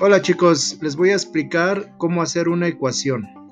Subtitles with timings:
[0.00, 3.43] Hola chicos, les voy a explicar cómo hacer una ecuación.